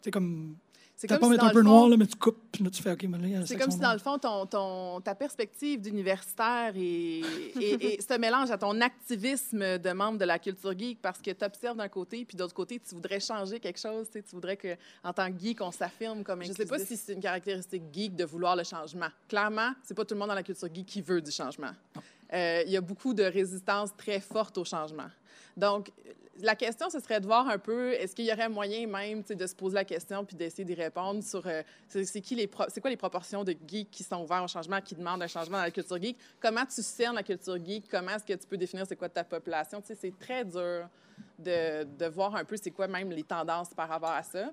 [0.03, 0.57] sais, comme,
[0.99, 2.71] C'est comme pomme si un le peu fond- noire, là, mais tu coupes, puis là,
[2.71, 5.81] tu fais, OK, y la C'est comme si, dans le fond, ton, ton- ta perspective
[5.81, 7.21] d'universitaire et,
[7.61, 11.31] et, et se mélange à ton activisme de membre de la culture geek parce que
[11.31, 14.09] tu observes d'un côté, puis d'autre côté, tu voudrais changer quelque chose.
[14.11, 16.79] Tu, voudrais que, en tant que geek, on s'affirme comme Ben, Je ne sais pas
[16.79, 19.09] si c'est une caractéristique geek de vouloir le changement.
[19.29, 21.73] Clairement, c'est pas tout le monde dans la culture geek qui veut du changement.
[22.33, 25.09] Euh, Il y a beaucoup de résistance très forte au changement.
[25.57, 25.91] Donc,
[26.41, 29.47] la question, ce serait de voir un peu, est-ce qu'il y aurait moyen même de
[29.47, 33.55] se poser la question puis d'essayer d'y répondre sur euh, c'est quoi les proportions de
[33.67, 36.19] geeks qui sont ouverts au changement, qui demandent un changement dans la culture geek?
[36.41, 37.89] Comment tu cernes la culture geek?
[37.91, 39.83] Comment est-ce que tu peux définir c'est quoi ta population?
[39.83, 40.89] C'est très dur
[41.39, 44.53] de, voir un peu c'est quoi même les tendances par rapport à ça.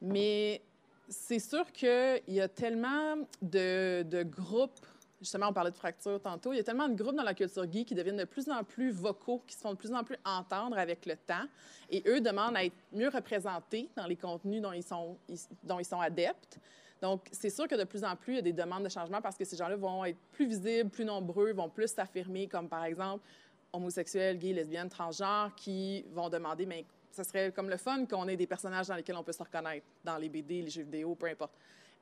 [0.00, 0.62] Mais
[1.08, 4.86] c'est sûr qu'il y a tellement de groupes,
[5.22, 7.70] justement, on parlait de fracture tantôt, il y a tellement de groupes dans la culture
[7.70, 10.16] geek qui deviennent de plus en plus vocaux, qui se font de plus en plus
[10.24, 11.46] entendre avec le temps,
[11.90, 16.58] et eux demandent à être mieux représentés dans les contenus dont ils sont, adeptes.
[17.00, 19.20] Donc, c'est sûr que de plus en plus, il y a des demandes de changement
[19.20, 22.84] parce que ces gens-là vont être plus visibles, plus nombreux, vont plus s'affirmer, comme par
[22.84, 23.24] exemple
[23.72, 28.36] homosexuels, gays, lesbiennes, transgenres, qui vont demander, mais ça serait comme le fun qu'on ait
[28.36, 31.26] des personnages dans lesquels on peut se reconnaître, dans les BD, les jeux vidéo, peu
[31.26, 31.54] importe.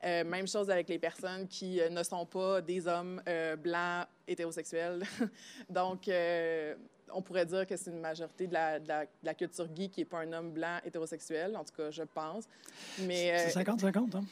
[0.03, 4.07] Euh, même chose avec les personnes qui euh, ne sont pas des hommes euh, blancs
[4.27, 5.03] hétérosexuels.
[5.69, 6.73] Donc, euh,
[7.13, 9.91] on pourrait dire que c'est une majorité de la, de la- de la culture geek
[9.91, 12.45] qui n'est pas un homme blanc hétérosexuel, en tout cas, je pense.
[12.99, 14.23] Mais, C'est euh, 50-50, hein?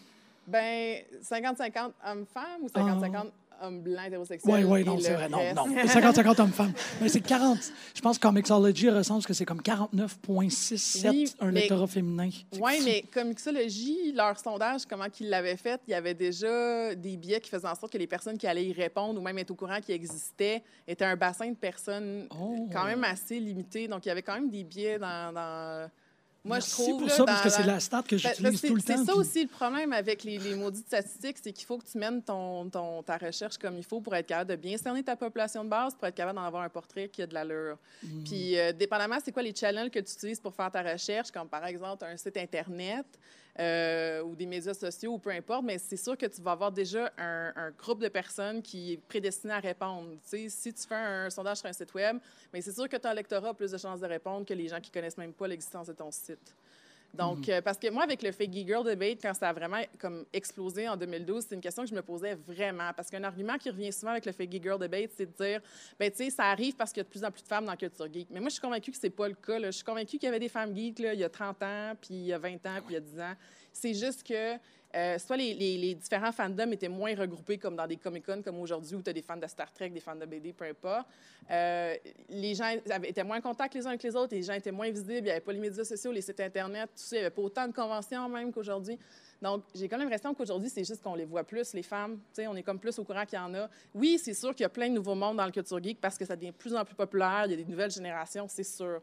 [0.47, 4.53] Ben, 50-50 hommes-femmes ou 50-50 hommes blancs hétérosexuels?
[4.53, 5.29] Oui, oui, non, c'est vrai.
[5.29, 5.55] Non, reste?
[5.55, 5.67] non.
[5.67, 6.73] 50-50 hommes-femmes.
[7.01, 7.57] Mais c'est 40.
[7.95, 12.29] Je pense que Comixology recense que c'est comme 49,67 Oui, un mais- féminin.
[12.59, 17.17] Oui, mais comme Mixology, leur sondage, comment qu'ils l'avaient fait, il y avait déjà des
[17.17, 19.51] biais qui faisaient en sorte que les personnes qui allaient y répondre ou même être
[19.51, 22.67] au courant qui existait étaient un bassin de personnes Oh.
[22.71, 23.87] quand même assez limité.
[23.87, 25.33] Donc, il y avait quand même des biais dans.
[25.33, 25.89] dans-
[26.49, 26.97] Moi, Merci je trouve.
[26.99, 28.95] pour là, ça, parce que c'est la stat que Ben, j'utilise c'est tout le c'est
[28.95, 29.05] temps.
[29.05, 31.97] ça puis- aussi le problème avec les, les maudites statistiques, c'est qu'il faut que tu
[31.97, 35.15] mènes ton, ton- ta recherche comme il faut pour être capable de bien cerner ta
[35.15, 37.77] population de base, pour être capable d'en avoir un portrait qui a de l'allure.
[38.03, 38.23] Mm.
[38.23, 41.47] Puis, euh, dépendamment, c'est quoi les challenges que tu utilises pour faire ta recherche, comme
[41.47, 43.05] par exemple un site Internet
[43.59, 46.71] euh, ou des médias sociaux ou peu importe, mais c'est sûr que tu vas avoir
[46.71, 50.11] déjà un, groupe de personnes qui est prédestiné à répondre.
[50.23, 52.17] Tu sais, si tu fais un sondage sur un site Web,
[52.53, 54.79] mais c'est sûr que ton lectorat a plus de chances de répondre que les gens
[54.79, 56.55] qui connaissent même pas l'existence de ton site.
[57.13, 57.53] Donc, Mhm.
[57.55, 60.87] euh, parce que moi, avec le Fake Girl Debate, quand ça a vraiment comme explosé
[60.87, 62.91] en 2012, c'est une question que je me posais vraiment.
[62.95, 65.59] Parce qu'un argument qui revient souvent avec le Fake Girl Debate, c'est de dire,
[65.99, 67.65] ben tu sais, ça arrive parce qu'il y a de plus en plus de femmes
[67.65, 68.27] dans la culture geek.
[68.29, 69.57] Mais moi, je suis convaincue que c'est pas le cas.
[69.57, 69.71] là.
[69.71, 71.93] Je suis convaincue qu'il y avait des femmes geeks là, il y a 30 ans,
[71.99, 73.33] puis il y a 20 ans, puis il y a 10 ans.
[73.73, 74.55] C'est juste que
[74.95, 78.59] euh, soit les, les- les différents fandoms étaient moins regroupés comme dans des Comic-Con comme
[78.59, 81.07] aujourd'hui où tu as des fans de Star Trek, des fans de BD, peu importe.
[81.51, 81.95] Euh,
[82.29, 84.71] les gens avaient- étaient moins en contact les uns avec les autres, les gens étaient
[84.71, 87.19] moins visibles, il n'y avait pas les médias sociaux, les sites Internet, tout ça, il
[87.19, 88.97] n'y avait pas autant de conventions même qu'aujourd'hui.
[89.41, 92.19] Donc, j'ai quand même l'impression qu'aujourd'hui, c'est juste qu'on les voit plus, les femmes.
[92.33, 93.69] Sais, on est comme plus au courant qu'il y en a.
[93.93, 96.17] Oui, c'est sûr qu'il y a plein de nouveaux mondes dans le culture geek parce
[96.17, 98.63] que ça devient de plus en plus populaire, il y a des nouvelles générations, c'est
[98.63, 99.01] sûr.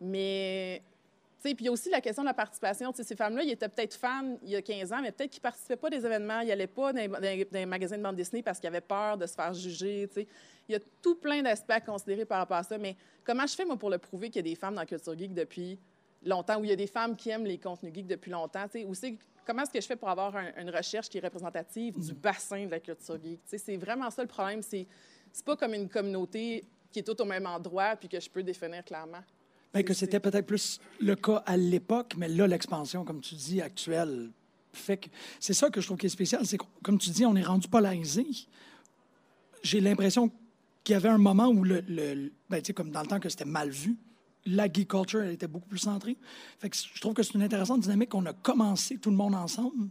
[0.00, 0.82] Mais
[1.42, 2.92] Puis il y a aussi la question de la participation.
[2.94, 5.42] Ces femmes-là, ils étaient peut-être fans il y a 15 ans, mais peut-être qu'ils ne
[5.42, 8.42] participaient pas des événements, ils n'allaient pas dans dans dans les magasins de bande dessinée
[8.42, 10.08] parce qu'ils avaient peur de se faire juger.
[10.68, 12.76] Il y a tout plein d'aspects à considérer par rapport à ça.
[12.76, 14.86] Mais comment je fais, moi, pour le prouver qu'il y a des femmes dans la
[14.86, 15.78] culture geek depuis
[16.24, 18.66] longtemps, ou il y a des femmes qui aiment les contenus geeks depuis longtemps?
[18.74, 18.92] Ou
[19.46, 22.66] comment est-ce que je fais pour avoir un- une recherche qui est représentative du bassin
[22.66, 23.40] de la culture geek?
[23.46, 24.60] C'est vraiment ça le problème.
[24.62, 24.86] C'est
[25.32, 28.42] c'est pas comme une communauté qui est toute au même endroit puis que je peux
[28.42, 29.22] définir clairement.
[29.74, 33.60] Ben, que c'était peut-être plus le cas à l'époque, mais là, l'expansion, comme tu dis,
[33.60, 34.30] actuelle,
[34.72, 35.08] fait que
[35.40, 36.44] c'est ça que je trouve qui est spécial.
[36.46, 38.26] C'est que, comme tu dis, on est rendu polarisé.
[39.62, 40.30] J'ai l'impression
[40.84, 43.44] qu'il y avait un moment où, le, le- ben, comme dans le temps que c'était
[43.44, 43.96] mal vu,
[44.46, 46.16] la geek culture elle était beaucoup plus centrée.
[46.62, 49.90] Je trouve que c'est une intéressante dynamique qu'on a commencé tout le monde ensemble.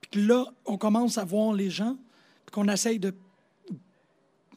[0.00, 1.96] Puis que là, on commence à voir les gens,
[2.46, 3.14] puis qu'on essaye de.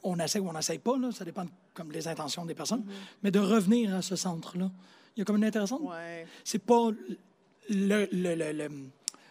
[0.04, 2.84] On essaye ou on n'essaye pas, là, ça dépend de, comme les intentions des personnes,
[3.22, 4.70] mais de revenir à ce centre-là.
[5.16, 5.82] Il y a comme une intéressante.
[5.82, 6.26] Ouais.
[6.44, 6.90] C'est pas
[7.70, 8.70] le, le- le- le-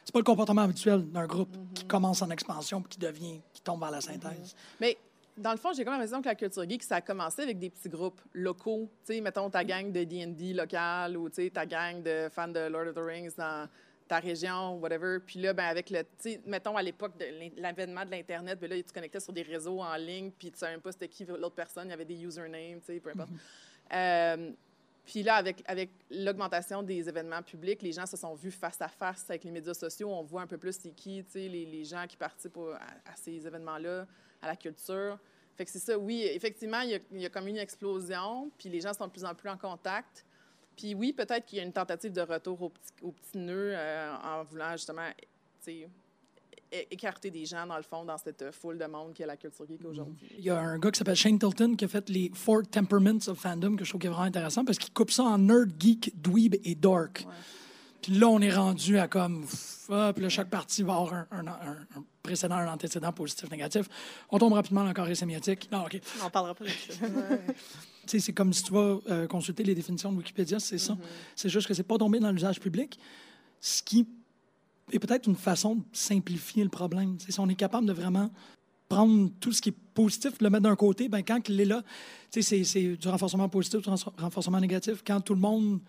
[0.05, 3.61] c'est pas le comportement habituel d'un groupe qui commence en expansion puis qui devient, qui
[3.63, 4.55] tombe vers la synthèse.
[4.81, 4.97] Mais
[5.37, 7.71] dans le fond, j'ai comme l'impression que la culture geek, ça a commencé avec des
[7.71, 8.89] petits groupes locaux.
[9.05, 12.49] Tu sais, mettons ta gang de D&D local ou tu sais, ta gang de fans
[12.49, 13.69] de Lord of the Rings dans
[14.09, 15.19] ta région, whatever.
[15.25, 17.27] Puis là, ben, avec le, tu sais, mettons à l'époque de
[17.61, 20.73] l'avènement de l'Internet, ben là, tu connectais sur des réseaux en ligne, puis tu savais
[20.73, 23.31] même pas c'était qui l'autre personne, il y avait des usernames, tu sais, peu importe.
[23.92, 24.53] Euh,
[25.05, 28.88] puis là, avec, avec l'augmentation des événements publics, les gens se sont vus face à
[28.88, 30.11] face avec les médias sociaux.
[30.11, 33.11] On voit un peu plus c'est qui, tu sais, les, les gens qui participent à,
[33.12, 34.07] à ces événements-là,
[34.42, 35.19] à la culture.
[35.57, 38.51] Fait que c'est ça, oui, effectivement, il y, a, il y a comme une explosion,
[38.59, 40.27] puis les gens sont de plus en plus en contact.
[40.77, 43.73] Puis oui, peut-être qu'il y a une tentative de retour au petit, au petit nœud
[43.75, 45.09] euh, en voulant justement,
[46.91, 49.67] écarter des gens, dans le fond, dans cette foule de monde qui est la culture
[49.67, 50.29] geek aujourd'hui.
[50.39, 53.29] Il y a un gars qui s'appelle Shane Tilton qui a fait les Four Temperaments
[53.29, 55.71] of Fandom que je trouve qui est vraiment intéressant parce qu'il coupe ça en nerd,
[55.79, 56.77] geek, dweeb et.
[56.85, 57.25] Ouais.
[58.03, 59.43] Puis là, on est rendu à comme.
[59.43, 63.51] pff, ah, là, chaque partie va avoir un, un- un- un précédent, un antécédent positif,
[63.51, 63.87] négatif.
[64.31, 65.69] On tombe rapidement dans le carré sémiotique.
[65.73, 66.01] Non, OK.
[66.25, 67.07] On parlera pas de ça.
[68.07, 70.97] C'est comme si tu vas euh, consulter les définitions de Wikipédia, c'est ça.
[71.35, 73.01] C'est juste que c'est pas tombé dans l'usage public,
[73.61, 74.07] ce qui
[74.93, 77.17] est peut-être une façon de simplifier le problème.
[77.19, 78.31] Si on est capable de vraiment
[78.89, 81.83] prendre tout ce qui est positif, le mettre d'un côté, ben quand il est là,
[82.31, 85.03] c'est- du renforcement positif, du renfor- renforcement négatif.
[85.05, 85.81] Quand tout le monde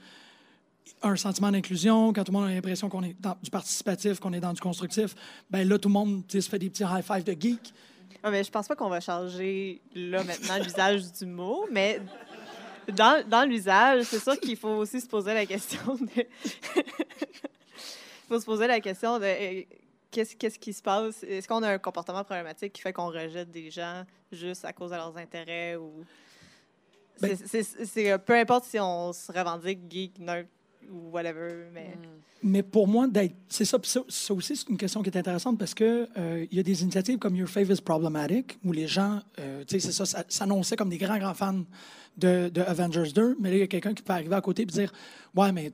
[1.02, 4.34] un sentiment d'inclusion, quand tout le monde a l'impression qu'on est dans du participatif, qu'on
[4.34, 5.16] est dans du constructif,
[5.50, 7.74] ben là, tout le monde se fait des petits high-five de geek.
[8.24, 12.02] Ah, mais je pense pas qu'on va changer là maintenant l'usage du mot, mais
[12.94, 16.26] dans, dans l'usage, c'est sûr qu'il faut aussi se poser la question de.
[16.76, 16.84] Il
[18.28, 19.62] faut se poser la question de euh,
[20.10, 21.24] qu'est-ce qu'est-ce qui se passe?
[21.24, 24.92] Est-ce qu'on a un comportement problématique qui fait qu'on rejette des gens juste à cause
[24.92, 26.04] de leurs intérêts ou.
[27.22, 30.48] Ben- C'est- peu importe si on se revendique geek, nerd
[30.92, 31.98] ou whatever, mais.
[32.44, 33.36] Mais pour moi, d'être.
[33.50, 36.46] C'est ça, puis ça, ça aussi, c'est une question qui est intéressante parce que euh,
[36.52, 39.80] il y a des initiatives comme Your Fave is Problematic où les gens, euh, tu
[39.80, 41.64] sais, c'est ça, ça s'annonçait comme des grands, grands fans
[42.16, 44.62] de, de Avengers 2, mais là, il y a quelqu'un qui peut arriver à côté
[44.62, 44.92] et dire
[45.36, 45.72] Ouais, mais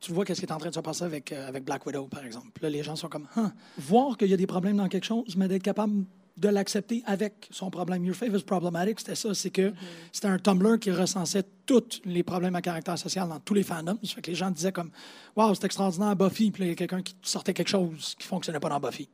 [0.00, 2.06] tu vois qu'est-ce qui est en train de se passer avec, euh, avec Black Widow,
[2.06, 2.62] par exemple.
[2.62, 3.48] Là, les gens sont comme, Huh.
[3.78, 6.04] voir qu'il y a des problèmes dans quelque chose, mais d'être capable
[6.36, 8.04] de l'accepter avec son problème.
[8.04, 9.72] Your Favorite Problematic, c'était ça, c'est que
[10.10, 13.98] c'était un Tumblr qui recensait tous les problèmes à caractère social dans tous les fandoms.
[14.02, 14.90] Ça fait que les gens disaient comme,
[15.36, 18.26] wow, c'est extraordinaire, Buffy, puis là, il y a quelqu'un qui sortait quelque chose qui
[18.26, 19.08] fonctionnait pas dans Buffy.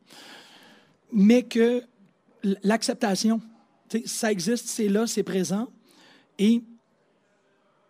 [1.13, 1.83] Mais que
[2.63, 3.41] l'acceptation,
[4.07, 5.69] ça existe, c'est là, c'est présent,
[6.39, 6.63] et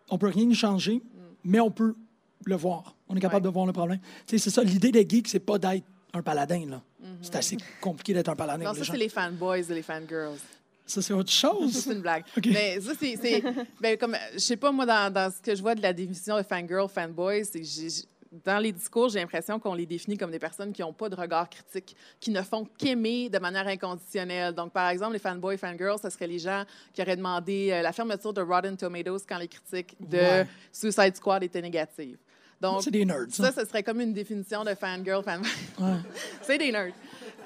[0.09, 1.01] on peut rien y changer,
[1.45, 1.95] mais on peut
[2.43, 2.95] le voir.
[3.07, 3.49] On est capable Ouais.
[3.49, 3.99] de voir le problème.
[4.25, 6.81] C'est ça, l'idée des geeks, c'est pas d'être un paladin, là.
[7.21, 8.65] C'est assez compliqué d'être un paladin.
[8.65, 10.37] Non, ça, c'est les fanboys et les fangirls.
[10.85, 11.71] Ça, c'est autre chose.
[11.71, 12.23] c'est une blague.
[12.45, 13.43] Mais ça, c'est.
[13.81, 16.37] ben, comme, je sais pas, moi, dans, dans ce que je vois de la définition
[16.37, 18.07] de fangirl, fanboy, c'est que
[18.45, 21.15] dans les discours, j'ai l'impression qu'on les définit comme des personnes qui n'ont pas de
[21.15, 24.53] regard critique, qui ne font qu'aimer de manière inconditionnelle.
[24.53, 27.91] Donc, par exemple, les fanboys, fangirls, ce serait les gens qui auraient demandé euh, la
[27.91, 30.47] fermeture de Rotten Tomatoes quand les critiques de Ouais.
[30.71, 32.17] Suicide Squad étaient négatives.
[32.61, 33.51] Donc, C'est des nerds, ça.
[33.51, 35.49] ça, ce serait comme une définition de fangirl, fanboy.
[35.79, 35.97] Ouais.
[36.43, 36.93] c'est des nerds.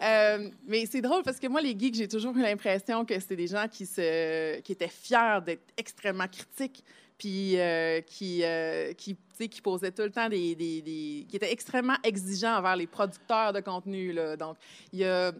[0.03, 3.37] Euh, mais c'est drôle parce que moi, les geeks, j'ai toujours eu l'impression que c'était
[3.37, 6.83] des gens qui, se, qui étaient fiers d'être extrêmement critiques,
[7.17, 9.15] puis euh, qui, euh, qui,
[9.49, 13.53] qui posaient tout le temps des, des- des- qui étaient extrêmement exigeants envers les producteurs
[13.53, 14.11] de contenu.
[14.11, 14.35] Là.
[14.35, 14.57] Donc,
[14.91, 15.31] il y a,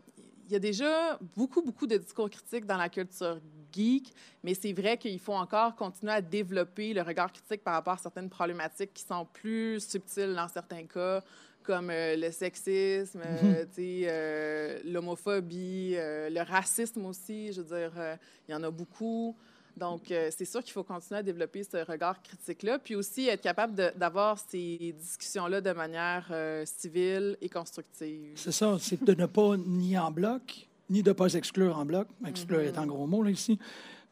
[0.48, 3.38] il y a déjà beaucoup, beaucoup de discours critiques dans la culture
[3.76, 7.94] geek, mais c'est vrai qu'il faut encore continuer à développer le regard critique par rapport
[7.94, 11.22] à certaines problématiques qui sont plus subtiles dans certains cas,
[11.64, 17.52] comme euh, le sexisme, euh, tu sais, euh, l'homophobie, euh, le racisme aussi.
[17.54, 18.16] Je veux dire, euh,
[18.48, 19.36] il y en a beaucoup.
[19.76, 23.42] Donc, euh, c'est sûr qu'il faut continuer à développer ce regard critique-là, puis aussi être
[23.42, 28.34] capable d'avoir ces discussions-là de manière euh, civile et constructive.
[28.36, 31.86] C'est ça, c'est de ne pas nier en bloc, ni de ne pas s'exclure en
[31.86, 32.08] bloc.
[32.26, 33.60] Exclure est un gros mot, là, ici.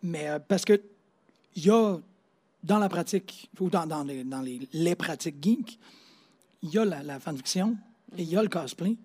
[0.01, 0.81] Mais euh, parce que
[1.55, 1.97] il y a,
[2.63, 5.79] dans la pratique, ou dans, dans les, dans les, les pratiques geeks,
[6.63, 7.77] il y a la, la fanfiction
[8.17, 8.95] et il y a le cosplay,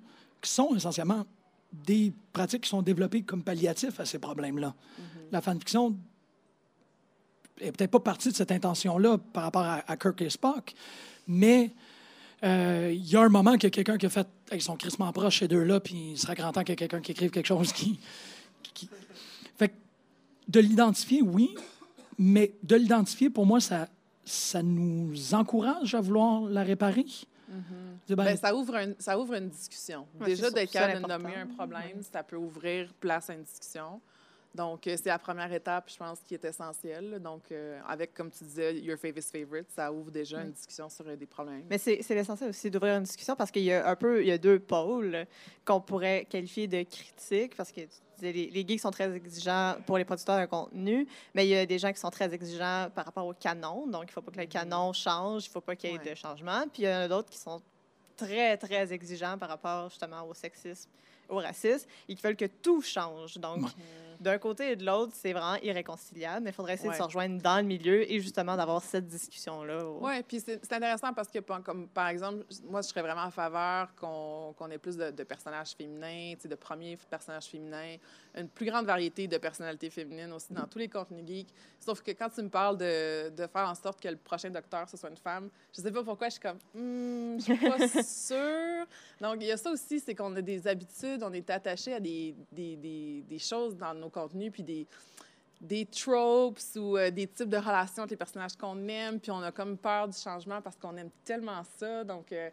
[0.41, 1.25] qui sont essentiellement
[1.73, 4.75] des pratiques qui sont développées comme palliatifs à ces problèmes-là.
[5.31, 5.95] La fanfiction
[7.61, 10.73] est peut-être pas partie de cette intention-là par rapport à, à Kirk et Spock,
[11.27, 11.75] mais
[12.43, 15.13] il y a un moment qu'il y a quelqu'un qui a fait ils sont crissement
[15.13, 17.47] proches ces deux-là, puis il serait grand temps qu'il y ait quelqu'un qui écrive quelque
[17.47, 17.99] chose qui.
[19.59, 19.75] Fait que
[20.49, 21.55] de l'identifier, oui,
[22.19, 23.89] mais de l'identifier, pour moi, ça,
[24.25, 27.05] ça nous encourage à vouloir la réparer.
[28.07, 30.07] C'est ben, Ben, ça, ouvre un- ça ouvre une discussion.
[30.21, 34.01] Ouais, Déjà, d'être capable de nommer un problème, ça peut ouvrir place à une discussion.
[34.59, 37.21] Donc, euh, c'est la première étape, je pense, qui est essentielle.
[37.23, 41.07] Donc, euh, avec, comme tu disais, Your Favorite Favorite, ça ouvre déjà une discussion sur
[41.07, 41.63] euh, des problèmes.
[41.71, 44.33] Mais c'est l'essentiel aussi d'ouvrir une discussion parce qu'il y a un peu, il y
[44.33, 45.27] a deux pôles
[45.65, 49.77] qu'on pourrait qualifier de critiques parce que tu disais, les, les geeks sont très exigeants
[49.87, 52.89] pour les producteurs de contenu, mais il y a des gens qui sont très exigeants
[52.93, 53.87] par rapport au canon.
[53.87, 55.95] Donc, il ne faut pas que le canon change, il ne faut pas qu'il y
[55.95, 56.11] ait Ouais.
[56.11, 56.65] de changement.
[56.73, 57.63] Puis, il y en a d'autres qui sont
[58.17, 60.91] très, très exigeants par rapport justement au sexisme,
[61.29, 63.39] au racisme, et qui veulent que tout change.
[63.39, 63.69] Donc, Ouais.
[64.21, 66.95] D'un côté et de l'autre, c'est vraiment irréconciliable, mais il faudrait essayer Ouais.
[66.95, 69.85] de se rejoindre dans le milieu et justement d'avoir cette discussion-là.
[69.87, 73.23] au- Oui, puis c'est intéressant parce que, par- comme, par exemple, moi, je serais vraiment
[73.23, 77.97] en faveur qu'on qu'on ait plus de, de personnages féminins, de premiers personnages féminins,
[78.37, 81.49] une plus grande variété de personnalités féminines aussi dans tous les contenus geeks.
[81.81, 84.89] Sauf que quand tu me parles de, de faire en sorte que le prochain docteur,
[84.89, 87.79] ce soit une femme, je sais pas pourquoi, je suis comme, Hmm, je suis pas
[88.03, 88.87] sûre.
[89.21, 92.01] Donc, il y a ça aussi, c'est qu'on a des habitudes, on est attaché à
[92.01, 94.87] des, des, des, des choses dans nos contenus, puis des
[95.61, 99.43] des tropes ou euh, des types de relations avec les personnages qu'on aime, puis on
[99.43, 102.05] a comme peur du changement parce qu'on aime tellement ça.
[102.05, 102.49] Donc, euh,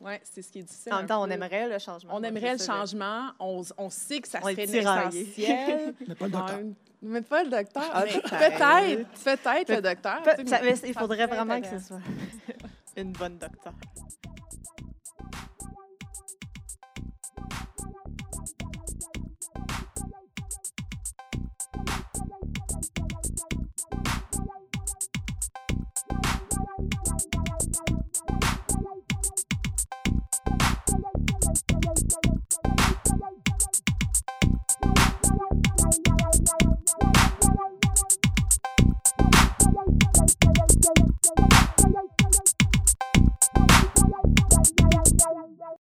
[0.00, 0.92] ouais, c'est ce qui est difficile.
[0.94, 2.12] En même temps, on aimerait le changement.
[2.14, 3.30] On aimerait le changement.
[3.40, 5.94] On, on sait que ça On est serait essentiel.
[6.06, 6.60] mais pas le docteur.
[7.02, 7.90] Mais pas le docteur.
[7.92, 9.24] Ah, peut-être.
[9.24, 10.22] peut-être, le docteur.
[10.22, 12.00] Pe- tu sais, ça- mais mais il faudrait vraiment que ce soit
[12.96, 13.72] une bonne docteur.